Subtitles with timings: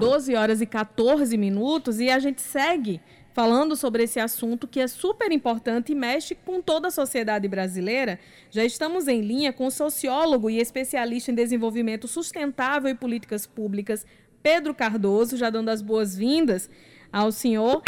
[0.00, 3.02] 12 horas e 14 minutos e a gente segue
[3.34, 8.18] falando sobre esse assunto que é super importante e mexe com toda a sociedade brasileira.
[8.50, 14.06] Já estamos em linha com o sociólogo e especialista em desenvolvimento sustentável e políticas públicas,
[14.42, 16.70] Pedro Cardoso, já dando as boas-vindas
[17.12, 17.82] ao senhor.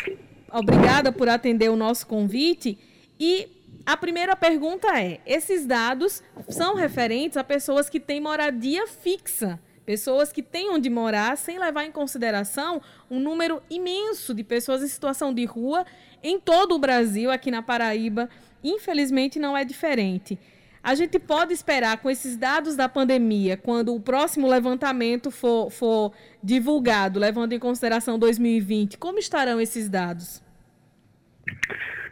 [0.52, 2.79] Obrigada por atender o nosso convite.
[3.18, 3.48] E
[3.86, 9.58] a primeira pergunta é: esses dados são referentes a pessoas que têm moradia fixa?
[9.84, 12.80] Pessoas que têm onde morar, sem levar em consideração
[13.10, 15.84] um número imenso de pessoas em situação de rua
[16.22, 18.29] em todo o Brasil, aqui na Paraíba,
[18.62, 20.38] infelizmente não é diferente.
[20.82, 26.12] A gente pode esperar com esses dados da pandemia, quando o próximo levantamento for, for
[26.43, 30.43] divulgado, levando em consideração 2020, como estarão esses dados?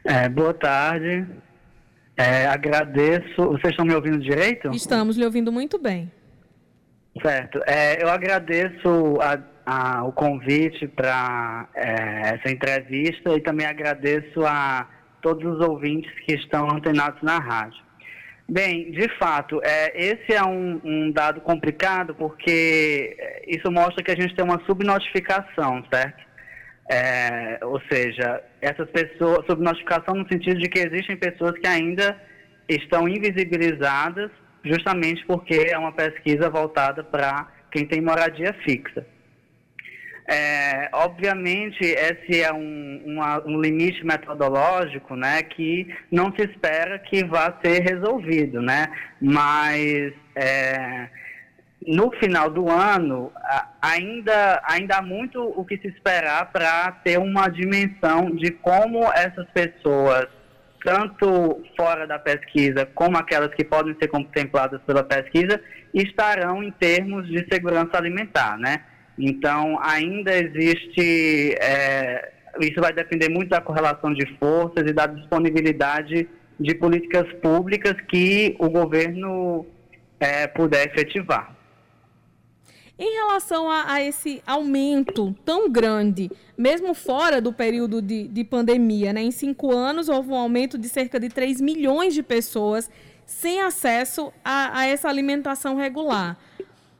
[0.04, 1.26] É, boa tarde.
[2.16, 3.34] É, agradeço.
[3.37, 4.70] Vocês estão me ouvindo direito?
[4.73, 6.10] Estamos lhe ouvindo muito bem.
[7.23, 7.60] Certo.
[7.66, 14.88] É, eu agradeço a, a, o convite para é, essa entrevista e também agradeço a
[15.21, 17.82] todos os ouvintes que estão antenados na rádio.
[18.49, 24.16] Bem, de fato, é, esse é um, um, dado complicado porque isso mostra que a
[24.16, 26.24] gente tem uma subnotificação, certo?
[26.90, 32.21] É, ou seja, essas pessoas, subnotificação no sentido de que existem pessoas que ainda
[32.68, 34.32] estão invisibilizadas
[34.64, 39.06] justamente porque é uma pesquisa voltada para quem tem moradia fixa.
[40.28, 47.24] É, obviamente, esse é um, uma, um, limite metodológico, né, que não se espera que
[47.24, 48.86] vá ser resolvido, né,
[49.20, 51.08] mas é,
[51.84, 53.32] no final do ano
[53.82, 59.48] ainda, ainda há muito o que se esperar para ter uma dimensão de como essas
[59.50, 60.28] pessoas
[60.84, 65.60] tanto fora da pesquisa como aquelas que podem ser contempladas pela pesquisa,
[65.92, 68.82] estarão em termos de segurança alimentar, né?
[69.19, 76.28] Então, ainda existe, é, isso vai depender muito da correlação de forças e da disponibilidade
[76.59, 79.66] de políticas públicas que o governo
[80.19, 81.59] é, puder efetivar.
[83.03, 89.11] Em relação a, a, esse aumento tão grande, mesmo fora do período de, de pandemia,
[89.11, 89.22] né?
[89.22, 92.91] em cinco anos houve um aumento de cerca de 3 milhões de pessoas
[93.25, 96.38] sem acesso a, a essa alimentação regular.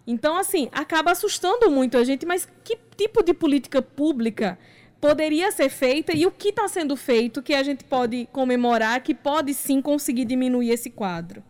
[0.07, 4.59] Então, assim, acaba assustando muito a gente, mas que tipo de política pública
[5.03, 9.15] poderia ser feita e o que está sendo feito que a gente pode comemorar, que
[9.15, 11.43] pode sim conseguir diminuir esse quadro?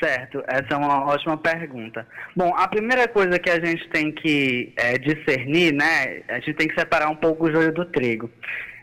[0.00, 2.06] Certo, essa é uma ótima pergunta.
[2.36, 6.68] Bom, a primeira coisa que a gente tem que é, discernir, né, a gente tem
[6.68, 8.30] que separar um pouco o joio do trigo.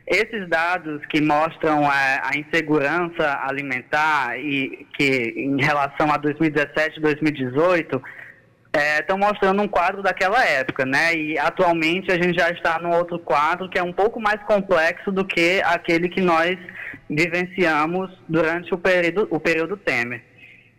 [0.06, 7.02] Esses dados que mostram a, a insegurança alimentar e que em relação a 2017 e
[7.02, 8.04] 2018
[9.00, 11.16] estão é, mostrando um quadro daquela época, né?
[11.16, 15.12] E atualmente a gente já está num outro quadro que é um pouco mais complexo
[15.12, 16.58] do que aquele que nós
[17.10, 20.22] vivenciamos durante o período, o período Temer.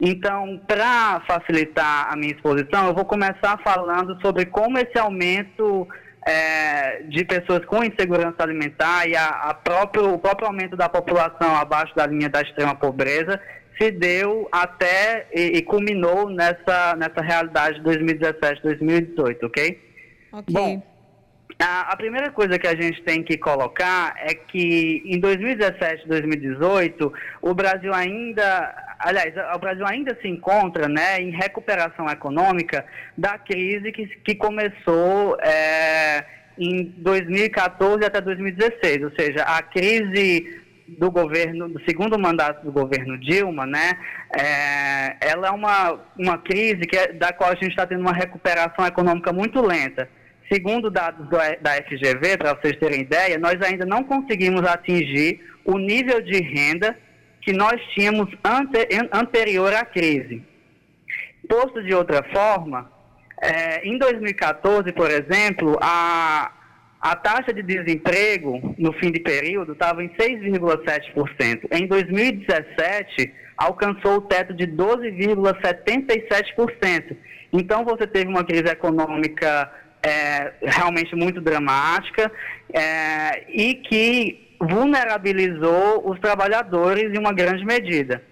[0.01, 5.89] Então, para facilitar a minha exposição, eu vou começar falando sobre como esse aumento
[6.27, 11.57] é, de pessoas com insegurança alimentar e a, a próprio, o próprio aumento da população
[11.57, 13.41] abaixo da linha da extrema pobreza
[13.81, 19.81] se deu até e, e culminou nessa, nessa realidade de 2017, 2018, ok?
[20.33, 20.55] Ok.
[20.55, 20.83] Bom,
[21.59, 27.13] a, a, primeira coisa que a gente tem que colocar é que em 2017, 2018,
[27.41, 32.85] o Brasil ainda, aliás, o Brasil ainda se encontra né, em recuperação econômica
[33.17, 36.25] da crise que, que começou é,
[36.59, 43.19] em 2014 até 2016, ou seja, a crise do governo, do segundo mandato do governo
[43.19, 43.99] Dilma, né,
[44.39, 48.13] é, ela é uma, uma crise que é, da qual a gente está tendo uma
[48.13, 50.09] recuperação econômica muito lenta.
[50.51, 55.77] Segundo dados do, da FGV, para vocês terem ideia, nós ainda não conseguimos atingir o
[55.77, 56.97] nível de renda
[57.47, 60.43] que nós tínhamos ante, anterior à crise.
[61.49, 62.91] Posto de outra forma,
[63.41, 66.51] é, em 2014, por exemplo, a,
[67.01, 71.69] a taxa de desemprego no fim de período estava em 6,7%.
[71.71, 77.17] Em 2017, alcançou o teto de 12,77%.
[77.53, 79.71] Então, você teve uma crise econômica
[80.03, 82.33] é, realmente muito dramática
[82.73, 88.23] é, e que vulnerabilizou os trabalhadores em uma grande medida.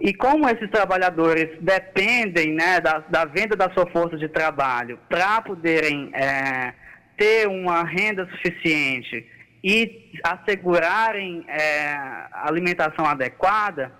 [0.00, 5.40] E como esses trabalhadores dependem né, da, da venda da sua força de trabalho para
[5.40, 6.74] poderem é,
[7.16, 9.26] ter uma renda suficiente
[9.64, 11.96] e assegurarem é,
[12.32, 13.90] alimentação adequada,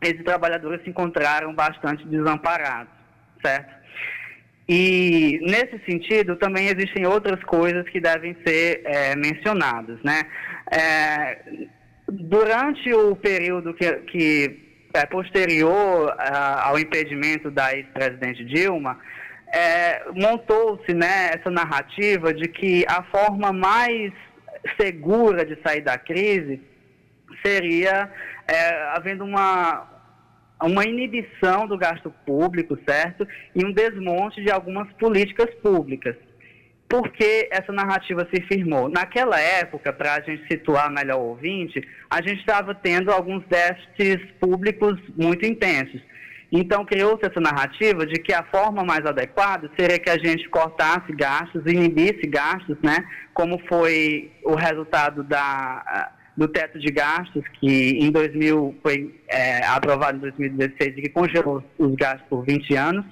[0.00, 2.92] esses trabalhadores se encontraram bastante desamparados,
[3.44, 3.81] certo?
[4.68, 10.00] E, nesse sentido, também existem outras coisas que devem ser é, mencionadas.
[10.02, 10.22] Né?
[10.70, 11.38] É,
[12.08, 14.62] durante o período que, que
[14.94, 16.14] é posterior
[16.62, 18.98] ao impedimento da ex-presidente Dilma,
[19.52, 24.12] é, montou-se né, essa narrativa de que a forma mais
[24.80, 26.60] segura de sair da crise
[27.44, 28.10] seria
[28.46, 29.86] é, havendo uma,
[30.62, 33.26] uma inibição do gasto público, certo?
[33.54, 36.16] E um desmonte de algumas políticas públicas.
[36.88, 38.88] Por que essa narrativa se firmou?
[38.88, 41.80] Naquela época, para a gente situar melhor o ouvinte,
[42.10, 46.02] a gente estava tendo alguns déficits públicos muito intensos.
[46.54, 51.10] Então, criou-se essa narrativa de que a forma mais adequada seria que a gente cortasse
[51.14, 52.98] gastos, inibisse gastos, né?
[53.32, 60.16] Como foi o resultado da do teto de gastos, que em 2000 foi é, aprovado
[60.16, 63.04] em 2016 e que congelou os gastos por 20 anos.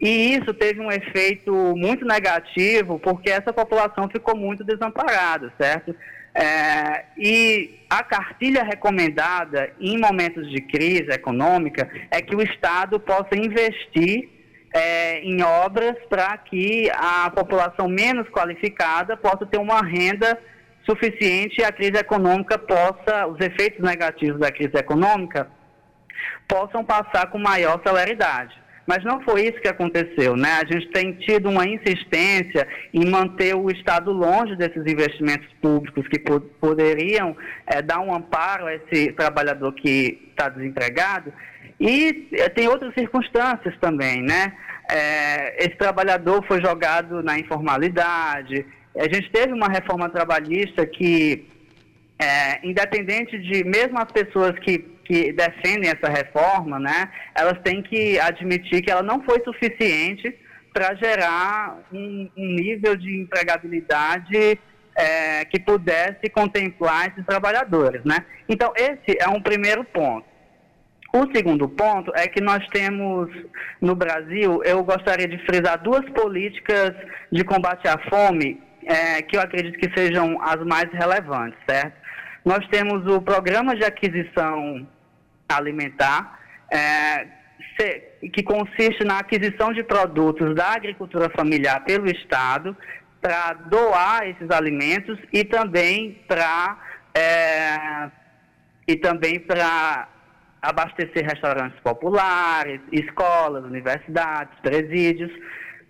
[0.00, 5.94] E isso teve um efeito muito negativo, porque essa população ficou muito desamparada, certo?
[6.34, 13.36] É, e a cartilha recomendada em momentos de crise econômica é que o Estado possa
[13.36, 14.28] investir
[14.74, 20.36] é, em obras para que a população menos qualificada possa ter uma renda
[20.84, 25.48] suficiente a crise econômica possa, os efeitos negativos da crise econômica
[26.48, 28.62] possam passar com maior celeridade.
[28.86, 30.60] Mas não foi isso que aconteceu, né?
[30.62, 36.18] A gente tem tido uma insistência em manter o Estado longe desses investimentos públicos que
[36.60, 37.34] poderiam
[37.66, 41.32] é, dar um amparo a esse trabalhador que está desempregado.
[41.80, 44.52] E é, tem outras circunstâncias também, né?
[44.90, 51.46] É, esse trabalhador foi jogado na informalidade, a gente teve uma reforma trabalhista que,
[52.18, 58.18] é, independente de, mesmo as pessoas que, que defendem essa reforma, né, elas têm que
[58.20, 60.34] admitir que ela não foi suficiente
[60.72, 64.58] para gerar um, um, nível de empregabilidade
[64.96, 68.24] é, que pudesse contemplar esses trabalhadores, né?
[68.48, 70.26] Então, esse é um primeiro ponto.
[71.12, 73.30] O segundo ponto é que nós temos
[73.80, 76.92] no Brasil, eu gostaria de frisar duas políticas
[77.30, 81.94] de combate à fome é, que eu acredito que sejam as mais relevantes, certo?
[82.44, 84.86] Nós temos o programa de aquisição
[85.48, 86.38] alimentar,
[86.70, 87.26] é,
[88.32, 92.76] que consiste na aquisição de produtos da agricultura familiar pelo Estado
[93.20, 96.78] para doar esses alimentos e também para
[97.14, 98.10] é,
[98.86, 100.08] e também para
[100.60, 105.30] abastecer restaurantes populares, escolas, universidades, presídios.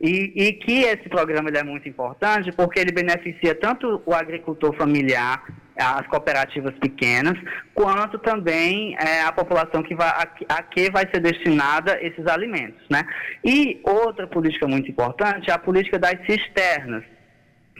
[0.00, 5.42] E, e, que esse programa é muito importante porque ele beneficia tanto o agricultor familiar,
[5.76, 7.34] as cooperativas pequenas,
[7.74, 12.82] quanto também é, a população que vai, a, a, que vai ser destinada esses alimentos.
[12.90, 13.02] Né?
[13.44, 17.04] E outra política muito importante é a política das cisternas,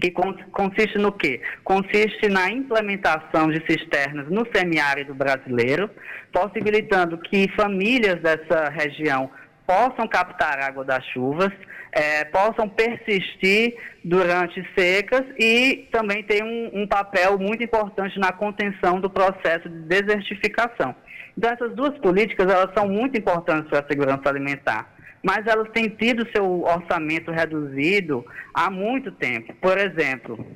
[0.00, 1.40] que consiste no quê?
[1.62, 5.88] Consiste na implementação de cisternas no semiárido brasileiro,
[6.32, 9.30] possibilitando que famílias dessa região
[9.66, 11.50] possam captar água das chuvas,
[11.92, 19.00] é, possam persistir durante secas e também tem um, um, papel muito importante na contenção
[19.00, 20.94] do processo de desertificação.
[21.36, 25.88] Então, essas duas políticas elas são muito importantes para a segurança alimentar, mas elas têm
[25.88, 29.54] tido seu orçamento reduzido há muito tempo.
[29.54, 30.46] Por exemplo,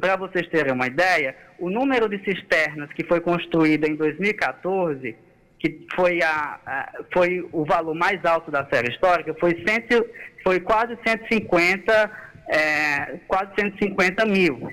[0.00, 5.16] para vocês terem uma ideia, o número de cisternas que foi construída em 2014
[5.62, 10.04] que foi, a, a, foi o valor mais alto da série histórica, foi, cento,
[10.42, 12.10] foi quase 150,
[12.48, 14.72] é, quase 150 mil.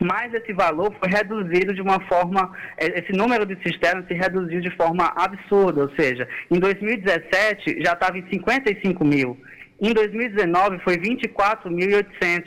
[0.00, 4.62] Mas esse valor foi reduzido de uma forma, é, esse número de cisternas se reduziu
[4.62, 9.38] de forma absurda, ou seja, em 2017 já estava em 55 mil,
[9.78, 12.44] em 2019 foi 24.800.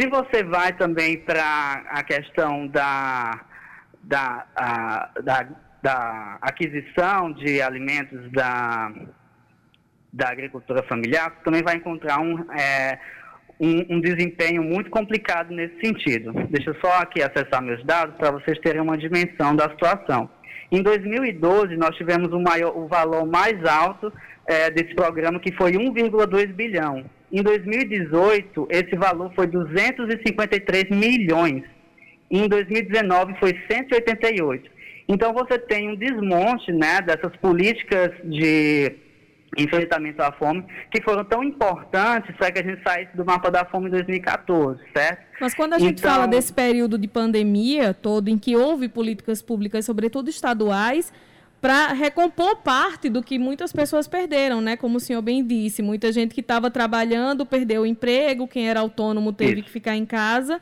[0.00, 3.44] Se você vai também para a questão da,
[4.02, 5.46] da, a, da
[5.84, 8.90] da aquisição de alimentos da,
[10.10, 12.98] da agricultura familiar, também vai encontrar um, é,
[13.60, 16.32] um, um, desempenho muito complicado nesse sentido.
[16.48, 20.30] Deixa eu só aqui acessar meus dados para vocês terem uma dimensão da situação.
[20.72, 24.10] Em 2012, nós tivemos o, maior, o valor mais alto
[24.46, 27.04] é, desse programa, que foi 1,2 bilhão.
[27.30, 31.62] Em 2018, esse valor foi 253 milhões.
[32.30, 34.73] Em 2019, foi 188.
[35.08, 38.96] Então você tem um desmonte né, dessas políticas de
[39.56, 43.64] enfrentamento à fome, que foram tão importantes para que a gente saísse do mapa da
[43.64, 45.22] fome em 2014, certo?
[45.40, 46.10] Mas quando a gente então...
[46.10, 51.12] fala desse período de pandemia todo, em que houve políticas públicas, sobretudo estaduais,
[51.60, 54.76] para recompor parte do que muitas pessoas perderam, né?
[54.76, 58.80] Como o senhor bem disse, muita gente que estava trabalhando perdeu o emprego, quem era
[58.80, 59.64] autônomo teve Isso.
[59.64, 60.60] que ficar em casa.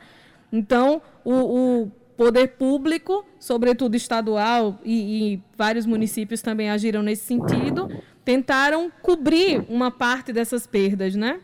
[0.51, 7.89] Então, o, o poder público, sobretudo estadual e, e, vários municípios também agiram nesse sentido,
[8.23, 11.39] tentaram cobrir uma parte dessas perdas, né?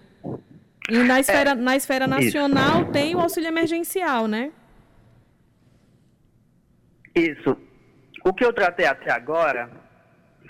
[0.90, 2.92] E na esfera, é, na esfera nacional isso.
[2.92, 4.52] tem o auxílio emergencial, né?
[7.16, 7.58] Isso.
[8.24, 9.70] O que eu tratei até agora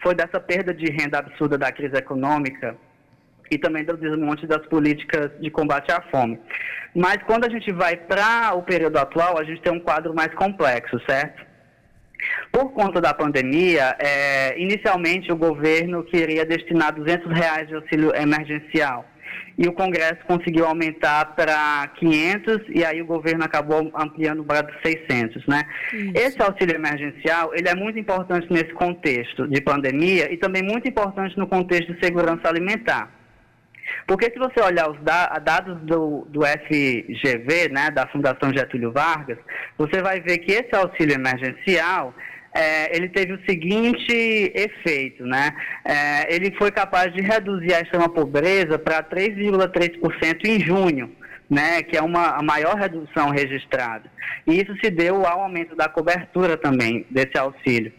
[0.01, 2.77] foi dessa perda de renda absurda da crise econômica
[3.49, 6.39] e também do desmonte das políticas de combate à fome.
[6.95, 10.33] Mas quando a gente vai para o período atual, a gente tem um quadro mais
[10.33, 11.47] complexo, certo?
[12.51, 19.05] Por conta da pandemia, é, inicialmente o governo queria destinar 200 reais de auxílio emergencial
[19.57, 25.45] e o Congresso conseguiu aumentar para 500 e aí o governo acabou ampliando para 600,
[25.47, 25.63] né?
[25.93, 26.11] Isso.
[26.15, 31.37] Esse auxílio emergencial, ele é muito importante nesse contexto de pandemia e também muito importante
[31.37, 33.18] no contexto de segurança alimentar.
[34.07, 39.37] Porque se você olhar os dados do, do FGV, né, da Fundação Getúlio Vargas,
[39.77, 42.13] você vai ver que esse auxílio emergencial,
[42.53, 45.51] é, ele teve o seguinte efeito, né?
[45.85, 51.11] É, ele foi capaz de reduzir a extrema pobreza para 3,3% em junho,
[51.49, 51.83] né?
[51.83, 54.09] Que é uma a maior redução registrada.
[54.47, 57.93] E isso se deu ao aumento da cobertura também desse auxílio.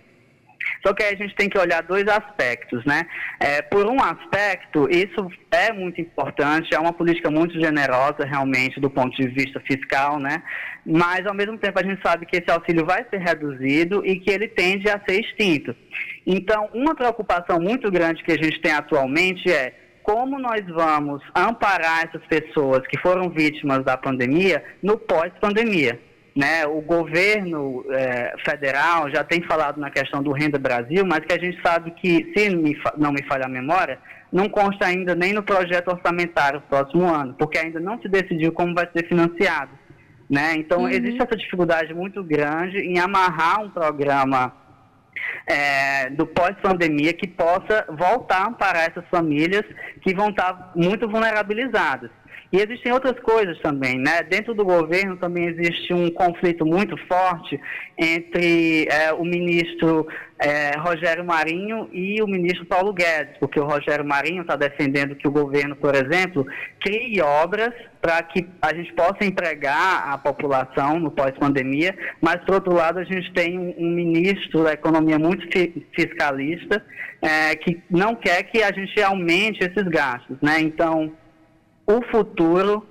[0.85, 3.07] Só que aí a gente tem que olhar dois aspectos, né?
[3.39, 8.91] É, por um aspecto, isso é muito importante, é uma política muito generosa realmente do
[8.91, 10.43] ponto de vista fiscal, né?
[10.85, 14.31] Mas ao mesmo tempo a gente sabe que esse auxílio vai ser reduzido e que
[14.31, 15.75] ele tende a ser extinto.
[16.27, 22.05] Então, uma preocupação muito grande que a gente tem atualmente é como nós vamos amparar
[22.07, 26.01] essas pessoas que foram vítimas da pandemia no pós-pandemia.
[26.41, 31.35] Né, o governo é, federal já tem falado na questão do Renda Brasil, mas que
[31.35, 32.49] a gente sabe que, se
[32.97, 33.99] não me falha a memória,
[34.33, 38.75] não consta ainda nem no projeto orçamentário próximo ano, porque ainda não se decidiu como
[38.75, 39.73] vai ser financiado.
[40.31, 40.55] Né?
[40.55, 40.89] Então, uhum.
[40.89, 44.51] existe essa dificuldade muito grande em amarrar um programa
[45.47, 49.65] é, do pós-pandemia que possa voltar para essas famílias
[50.01, 52.11] que vão estar muito vulnerabilizadas.
[52.53, 54.23] E existem outras coisas também, né?
[54.25, 57.61] Dentro do governo também existe um conflito muito forte
[57.97, 64.05] entre é, o ministro é, Rogério Marinho e o ministro Paulo Guedes, porque o Rogério
[64.05, 66.45] Marinho está defendendo que o governo, por exemplo,
[66.81, 72.75] crie obras para que a gente possa empregar a população no pós-pandemia, mas, por outro
[72.75, 75.47] lado, a gente tem um, ministro da economia muito
[75.95, 76.83] fiscalista
[77.23, 80.59] é, que não quer que a gente aumente esses gastos, né?
[80.61, 81.13] Então,
[81.91, 82.87] o futuro,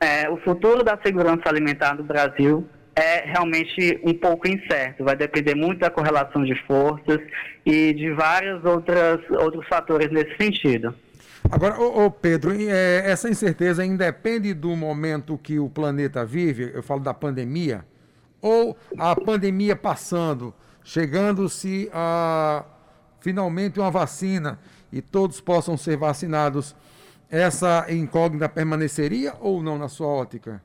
[0.00, 5.04] é, o futuro da segurança alimentar no Brasil é realmente um pouco incerto.
[5.04, 7.20] Vai depender muito da correlação de forças
[7.64, 10.94] e de vários outras, outros fatores nesse sentido.
[11.50, 16.82] Agora, ô, ô Pedro, é, essa incerteza independe do momento que o planeta vive, eu
[16.82, 17.84] falo da pandemia,
[18.42, 20.52] ou a pandemia passando,
[20.82, 22.64] chegando-se a
[23.20, 24.58] finalmente uma vacina
[24.92, 26.74] e todos possam ser vacinados
[27.30, 30.62] essa incógnita permaneceria ou não na sua ótica?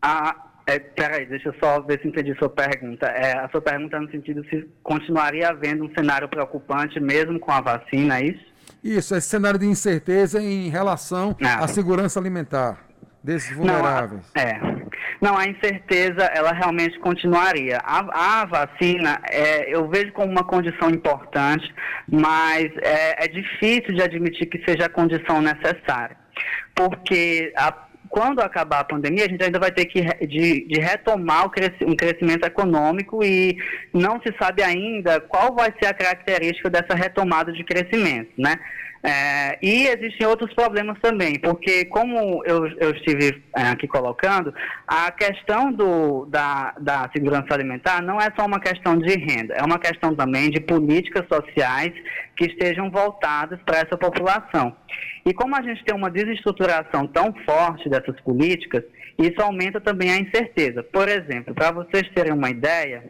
[0.00, 3.06] Ah, é, peraí, deixa eu só ver se entendi sua pergunta.
[3.06, 7.50] É, a sua pergunta é no sentido se continuaria havendo um cenário preocupante mesmo com
[7.50, 8.52] a vacina, é isso?
[8.82, 11.64] Isso, esse cenário de incerteza em relação ah.
[11.64, 12.78] à segurança alimentar
[13.22, 14.22] desses vulneráveis.
[14.34, 14.81] Não, é.
[15.20, 17.78] Não, a incerteza, ela realmente continuaria.
[17.84, 21.72] A, a vacina, é, eu vejo como uma condição importante,
[22.10, 26.16] mas é, é difícil de admitir que seja a condição necessária.
[26.74, 27.72] Porque a,
[28.12, 31.96] quando acabar a pandemia, a gente ainda vai ter que de, de retomar cresc um
[31.96, 33.56] crescimento econômico e
[33.92, 38.56] não se sabe ainda qual vai ser a característica dessa retomada de crescimento, né?
[39.04, 44.54] É, e existem outros problemas também, porque como eu, eu estive é, aqui colocando,
[44.86, 49.62] a questão do, da, da segurança alimentar não é só uma questão de renda, é
[49.64, 51.92] uma questão também de políticas sociais
[52.36, 54.76] que estejam voltadas para essa população.
[55.26, 58.84] E como a gente tem uma desestruturação tão forte dessas políticas,
[59.18, 60.82] isso aumenta também a incerteza.
[60.82, 63.04] Por exemplo, para vocês terem uma ideia,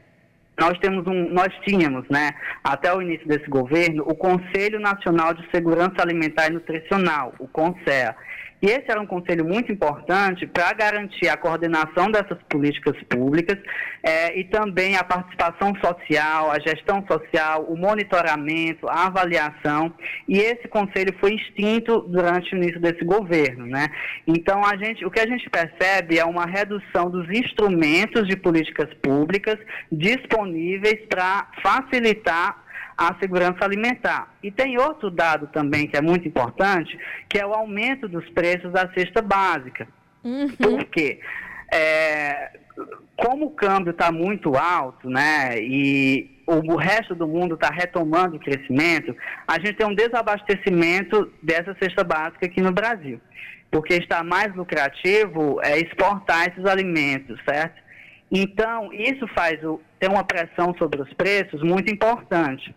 [0.58, 2.30] nós temos um, nós tínhamos, né,
[2.62, 8.14] até o início desse governo, o Conselho Nacional de Segurança Alimentar e Nutricional, o CONSEA,
[8.62, 13.58] E esse era um conselho muito importante para garantir a coordenação dessas políticas públicas
[14.04, 19.92] é, e também a participação social, a gestão social, o monitoramento, a avaliação.
[20.28, 23.88] E esse conselho foi extinto durante o início desse governo, né?
[24.28, 28.88] Então a gente, o que a gente percebe é uma redução dos instrumentos de políticas
[29.02, 29.58] públicas
[29.90, 32.62] disponíveis para facilitar
[32.96, 34.34] a segurança alimentar.
[34.42, 38.72] E tem outro dado também que é muito importante, que é o aumento dos preços
[38.72, 39.88] da cesta básica.
[40.24, 40.48] Uhum.
[40.48, 41.20] Por quê?
[41.72, 42.50] É,
[43.16, 48.40] como o câmbio está muito alto, né, e o, resto do mundo está retomando o
[48.40, 53.20] crescimento, a gente tem um desabastecimento dessa cesta básica aqui no Brasil,
[53.70, 57.80] porque está mais lucrativo é, exportar esses alimentos, certo?
[58.30, 62.74] Então, isso faz o, ter uma pressão sobre os preços muito importante.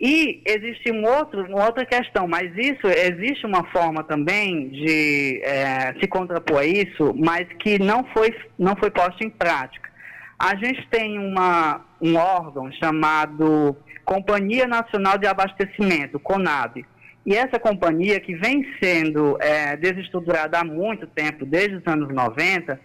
[0.00, 5.92] E existe um outro, uma outra questão, mas isso existe uma forma também de é,
[6.00, 9.90] se contrapor a isso, mas que não foi, não foi posta em prática.
[10.38, 16.86] A gente tem uma, um órgão chamado Companhia Nacional de Abastecimento, CONAB.
[17.26, 22.80] E essa companhia, que vem sendo é, desestruturada há muito tempo, desde os anos 90,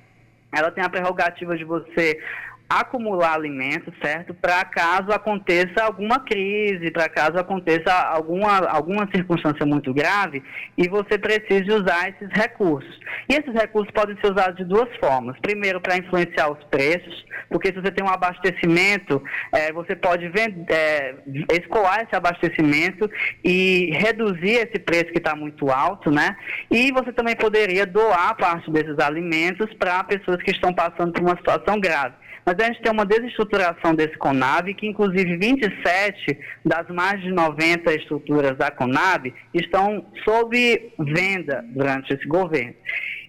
[0.51, 2.19] ela tem a prerrogativa de você
[2.69, 4.33] acumular alimentos, certo?
[4.33, 10.43] Para caso aconteça alguma crise, para caso aconteça alguma, alguma circunstância muito grave
[10.77, 12.99] e você precise usar esses recursos.
[13.29, 15.37] E esses recursos podem ser usados de duas formas.
[15.39, 20.65] Primeiro, para influenciar os preços, porque se você tem um abastecimento, é, você pode vender,
[20.69, 21.15] é,
[21.53, 23.09] escoar esse abastecimento
[23.43, 26.35] e reduzir esse preço que está muito alto, né?
[26.71, 31.37] E você também poderia doar parte desses alimentos para pessoas que estão passando por uma
[31.37, 32.24] situação grave.
[32.45, 37.93] Mas a gente tem uma desestruturação desse CONAB, que inclusive 27 das mais de 90
[37.95, 42.75] estruturas da CONAB estão sob venda durante esse governo.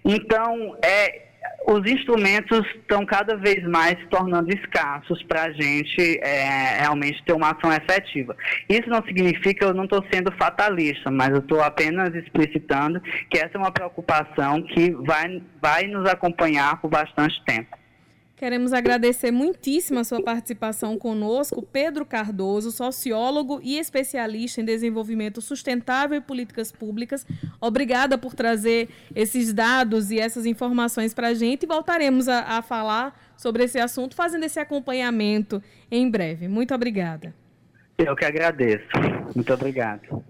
[0.04, 1.26] Então, é,
[1.66, 7.32] os instrumentos estão cada vez mais se tornando escassos para a gente é, realmente ter
[7.32, 8.36] uma ação efetiva.
[8.68, 13.52] Isso não significa, eu não estou sendo fatalista, mas eu estou apenas explicitando que essa
[13.54, 17.76] é uma preocupação que vai, vai nos acompanhar por bastante tempo.
[18.36, 26.18] Queremos agradecer muitíssimo a sua participação conosco, Pedro Cardoso, sociólogo e especialista em desenvolvimento sustentável
[26.18, 27.26] e políticas públicas.
[27.58, 32.62] Obrigada por trazer esses dados e essas informações para a gente e voltaremos a, a
[32.62, 36.46] falar sobre esse assunto, fazendo esse acompanhamento em breve.
[36.46, 37.34] Muito obrigada.
[37.96, 38.86] Eu que agradeço.
[39.34, 40.22] Muito obrigado.